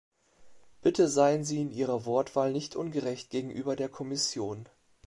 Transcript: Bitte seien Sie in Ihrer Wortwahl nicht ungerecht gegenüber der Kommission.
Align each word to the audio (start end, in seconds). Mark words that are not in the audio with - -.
Bitte 0.81 1.07
seien 1.07 1.43
Sie 1.43 1.61
in 1.61 1.69
Ihrer 1.69 2.05
Wortwahl 2.07 2.51
nicht 2.51 2.75
ungerecht 2.75 3.29
gegenüber 3.29 3.75
der 3.75 3.87
Kommission. 3.87 4.67